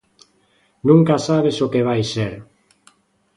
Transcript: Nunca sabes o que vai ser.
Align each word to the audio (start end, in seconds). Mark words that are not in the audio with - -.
Nunca 0.87 1.15
sabes 1.27 1.55
o 1.65 1.71
que 1.73 1.85
vai 1.89 2.01
ser. 2.13 2.33